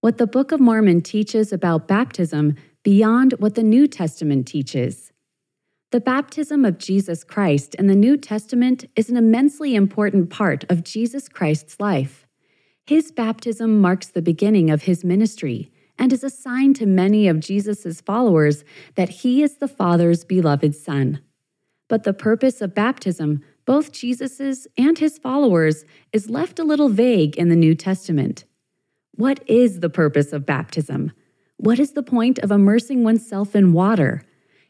what 0.00 0.16
the 0.16 0.26
Book 0.26 0.50
of 0.50 0.60
Mormon 0.60 1.02
teaches 1.02 1.52
about 1.52 1.86
baptism 1.86 2.56
beyond 2.82 3.34
what 3.38 3.54
the 3.54 3.62
New 3.62 3.86
Testament 3.86 4.46
teaches. 4.46 5.12
The 5.90 6.00
baptism 6.00 6.64
of 6.64 6.78
Jesus 6.78 7.22
Christ 7.22 7.74
in 7.74 7.86
the 7.86 7.94
New 7.94 8.16
Testament 8.16 8.86
is 8.96 9.10
an 9.10 9.18
immensely 9.18 9.74
important 9.74 10.30
part 10.30 10.64
of 10.70 10.84
Jesus 10.84 11.28
Christ's 11.28 11.78
life. 11.78 12.26
His 12.86 13.12
baptism 13.12 13.78
marks 13.78 14.08
the 14.08 14.22
beginning 14.22 14.70
of 14.70 14.82
his 14.82 15.04
ministry 15.04 15.70
and 15.98 16.14
is 16.14 16.24
a 16.24 16.30
sign 16.30 16.72
to 16.74 16.86
many 16.86 17.28
of 17.28 17.40
Jesus' 17.40 18.00
followers 18.00 18.64
that 18.94 19.10
he 19.10 19.42
is 19.42 19.58
the 19.58 19.68
Father's 19.68 20.24
beloved 20.24 20.74
Son. 20.74 21.20
But 21.88 22.04
the 22.04 22.14
purpose 22.14 22.62
of 22.62 22.74
baptism, 22.74 23.42
both 23.66 23.92
Jesus's 23.92 24.66
and 24.78 24.98
his 24.98 25.18
followers, 25.18 25.84
is 26.12 26.30
left 26.30 26.58
a 26.58 26.64
little 26.64 26.88
vague 26.88 27.36
in 27.36 27.50
the 27.50 27.56
New 27.56 27.74
Testament. 27.74 28.44
What 29.12 29.40
is 29.48 29.80
the 29.80 29.90
purpose 29.90 30.32
of 30.32 30.46
baptism? 30.46 31.12
What 31.56 31.78
is 31.78 31.92
the 31.92 32.02
point 32.02 32.38
of 32.38 32.50
immersing 32.50 33.04
oneself 33.04 33.54
in 33.54 33.72
water? 33.72 34.22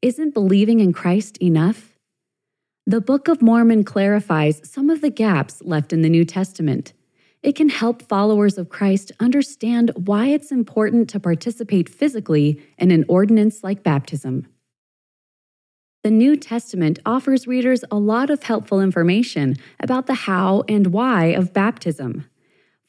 Isn't 0.00 0.34
believing 0.34 0.80
in 0.80 0.92
Christ 0.92 1.38
enough? 1.38 1.96
The 2.86 3.00
Book 3.00 3.28
of 3.28 3.40
Mormon 3.40 3.84
clarifies 3.84 4.68
some 4.68 4.90
of 4.90 5.00
the 5.00 5.10
gaps 5.10 5.62
left 5.62 5.92
in 5.92 6.02
the 6.02 6.08
New 6.08 6.24
Testament. 6.24 6.92
It 7.42 7.54
can 7.54 7.68
help 7.68 8.02
followers 8.02 8.58
of 8.58 8.68
Christ 8.68 9.12
understand 9.20 9.92
why 9.94 10.28
it's 10.28 10.50
important 10.50 11.08
to 11.10 11.20
participate 11.20 11.88
physically 11.88 12.60
in 12.78 12.90
an 12.90 13.04
ordinance 13.08 13.62
like 13.62 13.84
baptism. 13.84 14.46
The 16.02 16.10
New 16.10 16.34
Testament 16.36 16.98
offers 17.06 17.46
readers 17.46 17.84
a 17.88 17.96
lot 17.96 18.30
of 18.30 18.42
helpful 18.42 18.80
information 18.80 19.56
about 19.78 20.06
the 20.06 20.14
how 20.14 20.64
and 20.68 20.88
why 20.88 21.26
of 21.26 21.52
baptism. 21.52 22.24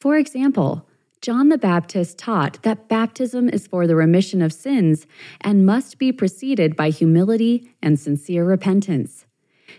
For 0.00 0.16
example, 0.16 0.88
John 1.24 1.48
the 1.48 1.56
Baptist 1.56 2.18
taught 2.18 2.62
that 2.64 2.86
baptism 2.86 3.48
is 3.48 3.66
for 3.66 3.86
the 3.86 3.96
remission 3.96 4.42
of 4.42 4.52
sins 4.52 5.06
and 5.40 5.64
must 5.64 5.96
be 5.96 6.12
preceded 6.12 6.76
by 6.76 6.90
humility 6.90 7.74
and 7.80 7.98
sincere 7.98 8.44
repentance. 8.44 9.24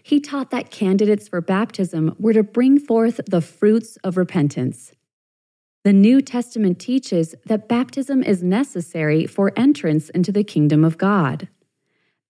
He 0.01 0.19
taught 0.19 0.49
that 0.49 0.71
candidates 0.71 1.27
for 1.27 1.41
baptism 1.41 2.16
were 2.17 2.33
to 2.33 2.41
bring 2.41 2.79
forth 2.79 3.21
the 3.27 3.41
fruits 3.41 3.95
of 3.97 4.17
repentance. 4.17 4.93
The 5.83 5.93
New 5.93 6.19
Testament 6.19 6.79
teaches 6.79 7.35
that 7.45 7.69
baptism 7.69 8.23
is 8.23 8.41
necessary 8.41 9.27
for 9.27 9.51
entrance 9.55 10.09
into 10.09 10.31
the 10.31 10.43
kingdom 10.43 10.83
of 10.83 10.97
God. 10.97 11.47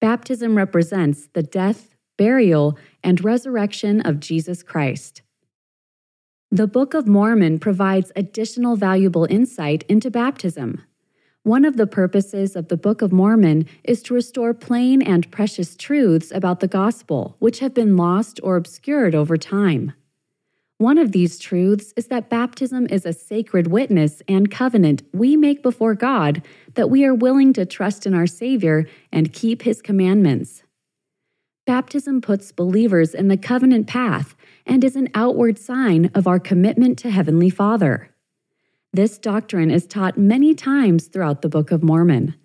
Baptism 0.02 0.58
represents 0.58 1.30
the 1.32 1.42
death, 1.42 1.96
burial, 2.18 2.78
and 3.02 3.24
resurrection 3.24 4.02
of 4.02 4.20
Jesus 4.20 4.62
Christ. 4.62 5.22
The 6.52 6.68
Book 6.68 6.94
of 6.94 7.08
Mormon 7.08 7.58
provides 7.60 8.12
additional 8.16 8.76
valuable 8.76 9.26
insight 9.30 9.84
into 9.90 10.12
baptism. 10.12 10.84
One 11.42 11.66
of 11.66 11.76
the 11.76 11.88
purposes 11.88 12.56
of 12.56 12.68
the 12.68 12.78
Book 12.78 13.02
of 13.02 13.12
Mormon 13.12 13.66
is 13.84 14.04
to 14.04 14.14
restore 14.14 14.54
plain 14.54 15.02
and 15.02 15.30
precious 15.32 15.76
truths 15.76 16.32
about 16.32 16.60
the 16.60 16.68
gospel, 16.68 17.36
which 17.40 17.60
have 17.60 17.74
been 17.74 17.98
lost 17.98 18.40
or 18.44 18.58
obscured 18.58 19.16
over 19.16 19.38
time. 19.38 19.94
One 20.78 21.00
of 21.00 21.14
these 21.14 21.40
truths 21.40 21.94
is 21.98 22.08
that 22.08 22.30
baptism 22.30 22.88
is 22.92 23.06
a 23.06 23.14
sacred 23.14 23.68
witness 23.68 24.22
and 24.28 24.52
covenant 24.52 25.02
we 25.14 25.36
make 25.36 25.64
before 25.64 25.96
God 25.96 26.44
that 26.76 26.90
we 26.90 27.06
are 27.06 27.14
willing 27.14 27.54
to 27.54 27.66
trust 27.66 28.06
in 28.06 28.14
our 28.14 28.28
Savior 28.28 28.86
and 29.12 29.34
keep 29.34 29.64
His 29.64 29.82
commandments. 29.82 30.65
Baptism 31.66 32.22
puts 32.22 32.52
believers 32.52 33.16
in 33.16 33.28
the 33.28 33.38
covenant 33.38 33.88
path 33.88 34.36
and 34.68 34.84
is 34.84 34.96
an 34.96 35.10
outward 35.16 35.58
sign 35.58 36.12
of 36.14 36.28
our 36.28 36.40
commitment 36.40 37.00
to 37.00 37.10
Heavenly 37.10 37.50
Father. 37.50 38.12
This 38.94 39.18
doctrine 39.18 39.72
is 39.72 39.88
taught 39.88 40.16
many 40.16 40.54
times 40.54 41.08
throughout 41.08 41.42
the 41.42 41.50
Book 41.50 41.72
of 41.72 41.82
Mormon. 41.82 42.36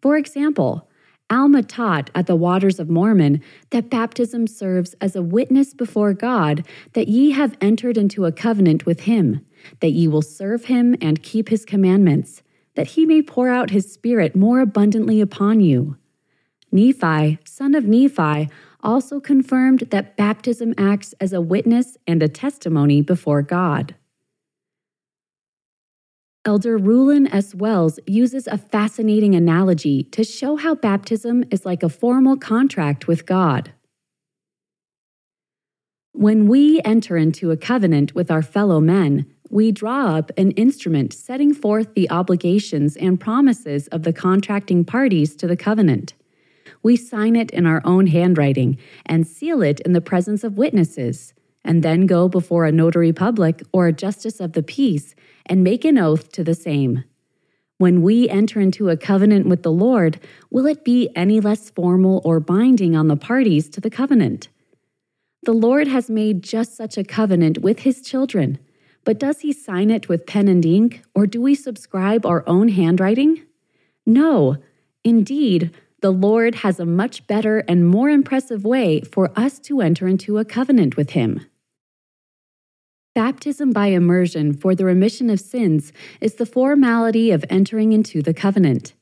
For 0.00 0.16
example, 0.16 0.88
Alma 1.28 1.64
taught 1.64 2.10
at 2.14 2.28
the 2.28 2.36
Waters 2.36 2.78
of 2.78 2.88
Mormon 2.88 3.42
that 3.70 3.90
baptism 3.90 4.46
serves 4.46 4.94
as 5.00 5.16
a 5.16 5.22
witness 5.22 5.74
before 5.74 6.14
God 6.14 6.64
that 6.92 7.08
ye 7.08 7.32
have 7.32 7.56
entered 7.60 7.98
into 7.98 8.24
a 8.24 8.32
covenant 8.32 8.86
with 8.86 9.00
Him, 9.00 9.44
that 9.80 9.92
ye 9.92 10.06
will 10.06 10.22
serve 10.22 10.66
Him 10.66 10.96
and 11.00 11.24
keep 11.24 11.48
His 11.48 11.64
commandments, 11.64 12.42
that 12.76 12.88
He 12.88 13.04
may 13.04 13.20
pour 13.20 13.48
out 13.48 13.70
His 13.70 13.92
Spirit 13.92 14.36
more 14.36 14.60
abundantly 14.60 15.20
upon 15.20 15.60
you. 15.60 15.96
Nephi, 16.72 17.38
son 17.44 17.74
of 17.74 17.84
Nephi, 17.84 18.48
also 18.82 19.20
confirmed 19.20 19.80
that 19.90 20.16
baptism 20.16 20.74
acts 20.78 21.14
as 21.20 21.32
a 21.32 21.40
witness 21.40 21.96
and 22.06 22.22
a 22.22 22.28
testimony 22.28 23.02
before 23.02 23.42
God. 23.42 23.94
Elder 26.46 26.78
Rulon 26.78 27.26
S. 27.26 27.54
Wells 27.54 27.98
uses 28.06 28.46
a 28.46 28.56
fascinating 28.56 29.34
analogy 29.34 30.04
to 30.04 30.24
show 30.24 30.56
how 30.56 30.74
baptism 30.74 31.44
is 31.50 31.66
like 31.66 31.82
a 31.82 31.90
formal 31.90 32.38
contract 32.38 33.06
with 33.06 33.26
God. 33.26 33.72
When 36.12 36.48
we 36.48 36.80
enter 36.82 37.16
into 37.18 37.50
a 37.50 37.56
covenant 37.56 38.14
with 38.14 38.30
our 38.30 38.42
fellow 38.42 38.80
men, 38.80 39.26
we 39.50 39.70
draw 39.70 40.16
up 40.16 40.30
an 40.38 40.52
instrument 40.52 41.12
setting 41.12 41.52
forth 41.52 41.94
the 41.94 42.10
obligations 42.10 42.96
and 42.96 43.20
promises 43.20 43.86
of 43.88 44.04
the 44.04 44.12
contracting 44.12 44.84
parties 44.84 45.36
to 45.36 45.46
the 45.46 45.56
covenant 45.56 46.14
we 46.82 46.96
sign 46.96 47.36
it 47.36 47.50
in 47.50 47.66
our 47.66 47.82
own 47.84 48.06
handwriting 48.06 48.78
and 49.06 49.26
seal 49.26 49.62
it 49.62 49.80
in 49.80 49.92
the 49.92 50.00
presence 50.00 50.44
of 50.44 50.58
witnesses, 50.58 51.34
and 51.64 51.82
then 51.82 52.06
go 52.06 52.28
before 52.28 52.64
a 52.64 52.72
notary 52.72 53.12
public 53.12 53.62
or 53.72 53.86
a 53.86 53.92
justice 53.92 54.40
of 54.40 54.52
the 54.52 54.62
peace 54.62 55.14
and 55.46 55.64
make 55.64 55.84
an 55.84 55.98
oath 55.98 56.32
to 56.32 56.44
the 56.44 56.54
same. 56.54 57.04
When 57.78 58.02
we 58.02 58.28
enter 58.28 58.60
into 58.60 58.90
a 58.90 58.96
covenant 58.96 59.46
with 59.46 59.62
the 59.62 59.72
Lord, 59.72 60.20
will 60.50 60.66
it 60.66 60.84
be 60.84 61.08
any 61.16 61.40
less 61.40 61.70
formal 61.70 62.20
or 62.24 62.38
binding 62.38 62.94
on 62.94 63.08
the 63.08 63.16
parties 63.16 63.68
to 63.70 63.80
the 63.80 63.90
covenant? 63.90 64.48
The 65.44 65.52
Lord 65.52 65.88
has 65.88 66.10
made 66.10 66.42
just 66.42 66.76
such 66.76 66.98
a 66.98 67.04
covenant 67.04 67.58
with 67.58 67.80
his 67.80 68.02
children, 68.02 68.58
but 69.04 69.18
does 69.18 69.40
he 69.40 69.52
sign 69.54 69.90
it 69.90 70.08
with 70.08 70.26
pen 70.26 70.46
and 70.48 70.64
ink, 70.64 71.02
or 71.14 71.26
do 71.26 71.40
we 71.40 71.54
subscribe 71.54 72.26
our 72.26 72.46
own 72.46 72.68
handwriting? 72.68 73.42
No. 74.04 74.58
Indeed, 75.02 75.74
the 76.00 76.12
Lord 76.12 76.56
has 76.56 76.80
a 76.80 76.86
much 76.86 77.26
better 77.26 77.58
and 77.68 77.86
more 77.86 78.08
impressive 78.08 78.64
way 78.64 79.00
for 79.00 79.30
us 79.36 79.58
to 79.60 79.80
enter 79.80 80.08
into 80.08 80.38
a 80.38 80.44
covenant 80.44 80.96
with 80.96 81.10
Him. 81.10 81.46
Baptism 83.14 83.72
by 83.72 83.88
immersion 83.88 84.54
for 84.54 84.74
the 84.74 84.84
remission 84.84 85.30
of 85.30 85.40
sins 85.40 85.92
is 86.20 86.36
the 86.36 86.46
formality 86.46 87.30
of 87.30 87.44
entering 87.50 87.92
into 87.92 88.22
the 88.22 88.32
covenant. 88.32 88.94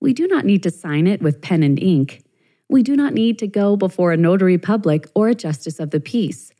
We 0.00 0.12
do 0.12 0.26
not 0.28 0.44
need 0.44 0.62
to 0.62 0.70
sign 0.70 1.06
it 1.06 1.20
with 1.20 1.42
pen 1.42 1.62
and 1.62 1.78
ink. 1.78 2.22
We 2.68 2.82
do 2.82 2.96
not 2.96 3.12
need 3.12 3.38
to 3.40 3.46
go 3.46 3.76
before 3.76 4.12
a 4.12 4.16
notary 4.16 4.58
public 4.58 5.08
or 5.14 5.28
a 5.28 5.34
justice 5.34 5.80
of 5.80 5.90
the 5.90 6.00
peace. 6.00 6.52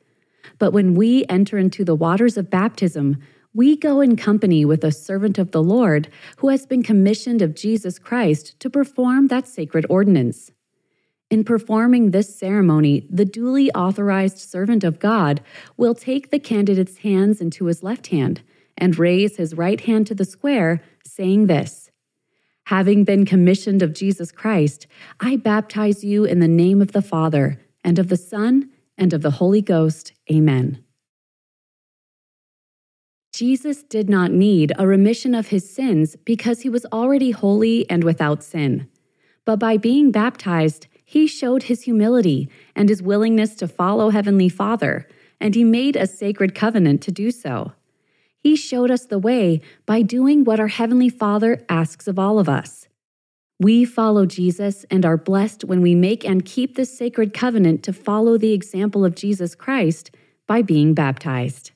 But 0.58 0.72
when 0.72 0.94
we 0.94 1.24
enter 1.28 1.58
into 1.58 1.84
the 1.84 1.94
waters 1.94 2.36
of 2.36 2.50
baptism, 2.50 3.18
we 3.56 3.74
go 3.74 4.02
in 4.02 4.16
company 4.16 4.66
with 4.66 4.84
a 4.84 4.92
servant 4.92 5.38
of 5.38 5.50
the 5.50 5.62
Lord 5.62 6.08
who 6.36 6.50
has 6.50 6.66
been 6.66 6.82
commissioned 6.82 7.40
of 7.40 7.54
Jesus 7.54 7.98
Christ 7.98 8.60
to 8.60 8.68
perform 8.68 9.28
that 9.28 9.48
sacred 9.48 9.86
ordinance. 9.88 10.50
In 11.30 11.42
performing 11.42 12.10
this 12.10 12.38
ceremony, 12.38 13.06
the 13.08 13.24
duly 13.24 13.72
authorized 13.72 14.38
servant 14.38 14.84
of 14.84 15.00
God 15.00 15.40
will 15.78 15.94
take 15.94 16.30
the 16.30 16.38
candidate's 16.38 16.98
hands 16.98 17.40
into 17.40 17.64
his 17.64 17.82
left 17.82 18.08
hand 18.08 18.42
and 18.76 18.98
raise 18.98 19.38
his 19.38 19.54
right 19.54 19.80
hand 19.80 20.06
to 20.08 20.14
the 20.14 20.26
square, 20.26 20.82
saying 21.02 21.46
this 21.46 21.90
Having 22.64 23.04
been 23.04 23.24
commissioned 23.24 23.80
of 23.80 23.94
Jesus 23.94 24.30
Christ, 24.30 24.86
I 25.18 25.36
baptize 25.36 26.04
you 26.04 26.24
in 26.24 26.40
the 26.40 26.48
name 26.48 26.82
of 26.82 26.92
the 26.92 27.02
Father, 27.02 27.58
and 27.82 27.98
of 27.98 28.08
the 28.08 28.18
Son, 28.18 28.68
and 28.98 29.14
of 29.14 29.22
the 29.22 29.30
Holy 29.30 29.62
Ghost. 29.62 30.12
Amen. 30.30 30.84
Jesus 33.36 33.82
did 33.82 34.08
not 34.08 34.32
need 34.32 34.72
a 34.78 34.86
remission 34.86 35.34
of 35.34 35.48
his 35.48 35.68
sins 35.68 36.16
because 36.24 36.62
he 36.62 36.70
was 36.70 36.86
already 36.86 37.32
holy 37.32 37.84
and 37.90 38.02
without 38.02 38.42
sin. 38.42 38.88
But 39.44 39.58
by 39.58 39.76
being 39.76 40.10
baptized, 40.10 40.86
he 41.04 41.26
showed 41.26 41.64
his 41.64 41.82
humility 41.82 42.48
and 42.74 42.88
his 42.88 43.02
willingness 43.02 43.54
to 43.56 43.68
follow 43.68 44.08
Heavenly 44.08 44.48
Father, 44.48 45.06
and 45.38 45.54
he 45.54 45.64
made 45.64 45.96
a 45.96 46.06
sacred 46.06 46.54
covenant 46.54 47.02
to 47.02 47.12
do 47.12 47.30
so. 47.30 47.74
He 48.38 48.56
showed 48.56 48.90
us 48.90 49.04
the 49.04 49.18
way 49.18 49.60
by 49.84 50.00
doing 50.00 50.42
what 50.42 50.58
our 50.58 50.68
Heavenly 50.68 51.10
Father 51.10 51.62
asks 51.68 52.08
of 52.08 52.18
all 52.18 52.38
of 52.38 52.48
us. 52.48 52.88
We 53.60 53.84
follow 53.84 54.24
Jesus 54.24 54.86
and 54.90 55.04
are 55.04 55.18
blessed 55.18 55.62
when 55.62 55.82
we 55.82 55.94
make 55.94 56.24
and 56.24 56.42
keep 56.42 56.74
this 56.74 56.96
sacred 56.96 57.34
covenant 57.34 57.82
to 57.82 57.92
follow 57.92 58.38
the 58.38 58.54
example 58.54 59.04
of 59.04 59.14
Jesus 59.14 59.54
Christ 59.54 60.10
by 60.46 60.62
being 60.62 60.94
baptized. 60.94 61.72